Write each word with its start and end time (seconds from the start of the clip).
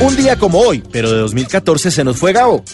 Un 0.00 0.16
día 0.16 0.36
como 0.36 0.60
hoy, 0.60 0.82
pero 0.92 1.10
de 1.10 1.18
2014 1.18 1.90
se 1.90 2.04
nos 2.04 2.16
fue 2.16 2.32
Gabo. 2.32 2.64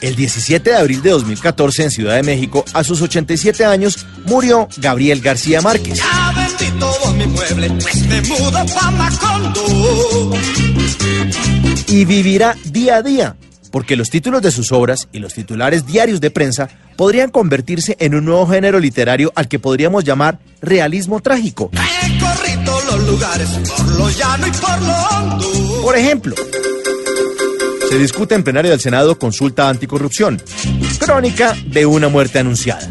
El 0.00 0.16
17 0.16 0.70
de 0.70 0.76
abril 0.76 1.00
de 1.02 1.10
2014 1.10 1.84
en 1.84 1.90
Ciudad 1.90 2.16
de 2.16 2.24
México, 2.24 2.64
a 2.72 2.82
sus 2.82 3.00
87 3.02 3.64
años, 3.64 4.04
murió 4.24 4.68
Gabriel 4.78 5.20
García 5.20 5.60
Márquez. 5.60 5.98
Ya 5.98 6.32
vendí 6.34 6.78
todo 6.80 7.12
mi 7.14 7.26
mueble, 7.26 7.70
pues 7.70 8.06
me 8.06 8.20
mudo 8.22 8.64
y 11.92 12.04
vivirá 12.06 12.56
día 12.64 12.96
a 12.96 13.02
día, 13.02 13.36
porque 13.70 13.96
los 13.96 14.08
títulos 14.08 14.40
de 14.40 14.50
sus 14.50 14.72
obras 14.72 15.08
y 15.12 15.18
los 15.18 15.34
titulares 15.34 15.86
diarios 15.86 16.22
de 16.22 16.30
prensa 16.30 16.70
podrían 16.96 17.30
convertirse 17.30 17.96
en 18.00 18.14
un 18.14 18.24
nuevo 18.24 18.46
género 18.46 18.80
literario 18.80 19.30
al 19.34 19.46
que 19.46 19.58
podríamos 19.58 20.02
llamar 20.02 20.38
realismo 20.62 21.20
trágico. 21.20 21.70
He 21.72 22.18
corrido 22.18 22.80
los 22.90 23.08
lugares 23.08 23.48
por 23.50 23.88
lo 23.98 24.08
llano 24.08 24.46
y 24.46 24.50
por 24.52 24.82
lo 24.82 24.94
hondo. 24.94 25.61
Por 25.82 25.98
ejemplo, 25.98 26.36
se 27.90 27.98
discute 27.98 28.36
en 28.36 28.44
plenario 28.44 28.70
del 28.70 28.78
Senado 28.78 29.18
consulta 29.18 29.68
anticorrupción, 29.68 30.40
crónica 31.00 31.56
de 31.66 31.84
una 31.86 32.08
muerte 32.08 32.38
anunciada. 32.38 32.88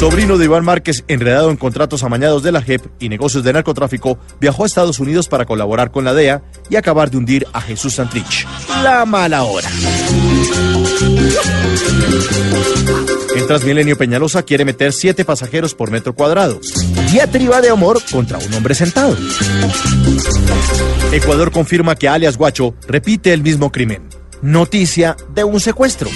Sobrino 0.00 0.38
de 0.38 0.46
Iván 0.46 0.64
Márquez, 0.64 1.04
enredado 1.06 1.50
en 1.50 1.56
contratos 1.56 2.02
amañados 2.02 2.42
de 2.42 2.50
la 2.50 2.60
JEP 2.60 2.84
y 2.98 3.08
negocios 3.08 3.44
de 3.44 3.52
narcotráfico, 3.52 4.18
viajó 4.40 4.64
a 4.64 4.66
Estados 4.66 4.98
Unidos 4.98 5.28
para 5.28 5.46
colaborar 5.46 5.92
con 5.92 6.04
la 6.04 6.12
DEA 6.12 6.42
y 6.68 6.74
acabar 6.74 7.10
de 7.10 7.16
hundir 7.16 7.46
a 7.52 7.60
Jesús 7.60 7.94
Santrich. 7.94 8.44
La 8.82 9.04
mala 9.04 9.44
hora. 9.44 9.68
En 13.48 13.54
Transmilenio 13.56 13.96
Peñalosa 13.96 14.42
quiere 14.42 14.66
meter 14.66 14.92
siete 14.92 15.24
pasajeros 15.24 15.74
por 15.74 15.90
metro 15.90 16.14
cuadrado. 16.14 16.60
Diatriba 17.10 17.62
de 17.62 17.70
amor 17.70 17.98
contra 18.12 18.36
un 18.36 18.52
hombre 18.52 18.74
sentado. 18.74 19.16
Ecuador 21.12 21.50
confirma 21.50 21.96
que 21.96 22.10
alias 22.10 22.36
Guacho 22.36 22.74
repite 22.86 23.32
el 23.32 23.40
mismo 23.42 23.72
crimen. 23.72 24.06
Noticia 24.42 25.16
de 25.34 25.44
un 25.44 25.60
secuestro. 25.60 26.10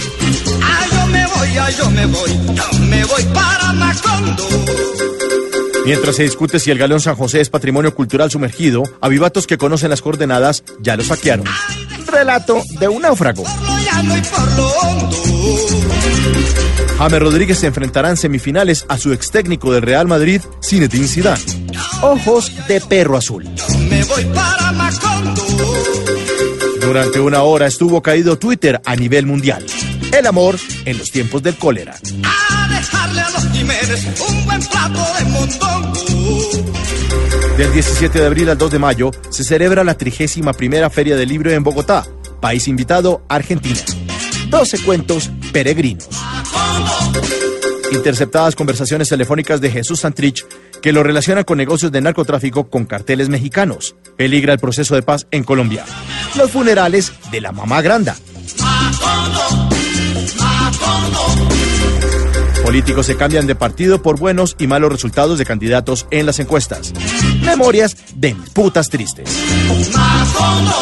Ah, 0.62 0.84
yo 0.92 1.06
me 1.06 1.26
voy, 1.26 1.48
ah, 1.56 1.70
yo 1.70 1.90
me 1.90 2.04
voy, 2.04 2.30
yo 2.54 2.78
me 2.80 3.02
voy 3.06 3.22
para 3.32 3.72
Macondo. 3.72 4.46
Mientras 5.86 6.16
se 6.16 6.24
discute 6.24 6.60
si 6.60 6.70
el 6.70 6.76
Galeón 6.76 7.00
San 7.00 7.16
José 7.16 7.40
es 7.40 7.48
patrimonio 7.48 7.94
cultural 7.94 8.30
sumergido, 8.30 8.82
avivatos 9.00 9.46
que 9.46 9.56
conocen 9.56 9.88
las 9.88 10.02
coordenadas 10.02 10.64
ya 10.80 10.98
lo 10.98 11.02
saquearon. 11.02 11.46
Relato 12.08 12.62
de 12.78 12.88
un 12.88 13.00
náufrago. 13.00 13.44
Por 13.44 13.70
lo 13.70 13.78
llano 13.78 14.18
y 14.18 14.20
por 14.20 14.52
lo 14.52 14.66
hondo. 14.68 15.16
James 17.02 17.18
Rodríguez 17.18 17.58
se 17.58 17.66
enfrentará 17.66 18.10
en 18.10 18.16
semifinales 18.16 18.86
a 18.88 18.96
su 18.96 19.12
ex 19.12 19.32
técnico 19.32 19.72
del 19.72 19.82
Real 19.82 20.06
Madrid, 20.06 20.40
Zinedine 20.62 21.08
Zidane. 21.08 21.42
Ojos 22.00 22.52
de 22.68 22.80
perro 22.80 23.16
azul. 23.16 23.42
Me 23.90 24.04
voy 24.04 24.24
para 24.26 24.70
Macondo. 24.70 25.42
Durante 26.80 27.18
una 27.18 27.42
hora 27.42 27.66
estuvo 27.66 28.00
caído 28.00 28.38
Twitter 28.38 28.80
a 28.84 28.94
nivel 28.94 29.26
mundial. 29.26 29.66
El 30.16 30.28
amor 30.28 30.56
en 30.84 30.96
los 30.96 31.10
tiempos 31.10 31.42
del 31.42 31.56
cólera. 31.56 31.96
A 32.22 32.68
dejarle 32.68 33.20
a 33.20 33.30
los 33.30 33.48
Jiménez 33.48 34.06
un 34.28 34.44
buen 34.44 34.60
plato 34.60 35.04
de 35.18 35.24
mondongo. 35.24 35.98
Del 37.56 37.72
17 37.72 38.20
de 38.20 38.26
abril 38.26 38.48
al 38.48 38.58
2 38.58 38.70
de 38.70 38.78
mayo 38.78 39.10
se 39.28 39.42
celebra 39.42 39.82
la 39.82 39.98
31 39.98 40.52
primera 40.54 40.88
Feria 40.88 41.16
del 41.16 41.28
Libro 41.28 41.50
en 41.50 41.64
Bogotá. 41.64 42.06
País 42.40 42.68
invitado, 42.68 43.24
Argentina. 43.28 43.80
12 44.50 44.84
cuentos 44.84 45.32
peregrinos. 45.52 46.21
Interceptadas 47.92 48.56
conversaciones 48.56 49.08
telefónicas 49.08 49.60
de 49.60 49.70
Jesús 49.70 50.00
Santrich 50.00 50.46
que 50.80 50.92
lo 50.92 51.02
relacionan 51.02 51.44
con 51.44 51.58
negocios 51.58 51.92
de 51.92 52.00
narcotráfico 52.00 52.68
con 52.68 52.86
carteles 52.86 53.28
mexicanos. 53.28 53.94
Peligra 54.16 54.54
el 54.54 54.58
proceso 54.58 54.94
de 54.94 55.02
paz 55.02 55.26
en 55.30 55.44
Colombia. 55.44 55.84
Los 56.36 56.50
funerales 56.50 57.12
de 57.30 57.40
la 57.40 57.52
mamá 57.52 57.82
granda. 57.82 58.16
Políticos 62.64 63.06
se 63.06 63.16
cambian 63.16 63.46
de 63.46 63.54
partido 63.54 64.02
por 64.02 64.18
buenos 64.18 64.56
y 64.58 64.66
malos 64.66 64.90
resultados 64.90 65.38
de 65.38 65.44
candidatos 65.44 66.06
en 66.10 66.26
las 66.26 66.38
encuestas. 66.38 66.92
Memorias 67.42 67.96
de 68.14 68.34
putas 68.54 68.88
tristes. 68.88 69.28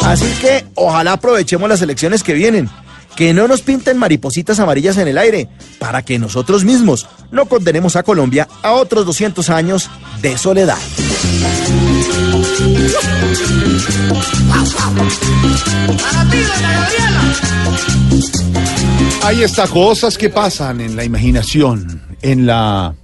Así 0.03 0.31
que 0.39 0.65
ojalá 0.75 1.13
aprovechemos 1.13 1.67
las 1.67 1.81
elecciones 1.81 2.23
que 2.23 2.33
vienen. 2.33 2.69
Que 3.15 3.33
no 3.33 3.47
nos 3.47 3.61
pinten 3.61 3.97
maripositas 3.97 4.59
amarillas 4.59 4.97
en 4.97 5.07
el 5.07 5.17
aire, 5.17 5.47
para 5.79 6.01
que 6.01 6.19
nosotros 6.19 6.63
mismos 6.63 7.07
no 7.31 7.45
condenemos 7.45 7.95
a 7.95 8.03
Colombia 8.03 8.47
a 8.63 8.73
otros 8.73 9.05
200 9.05 9.49
años 9.49 9.89
de 10.21 10.37
soledad. 10.37 10.77
Hay 19.23 19.43
estas 19.43 19.69
cosas 19.69 20.17
que 20.17 20.29
pasan 20.29 20.81
en 20.81 20.95
la 20.95 21.03
imaginación, 21.03 22.01
en 22.21 22.45
la 22.45 22.95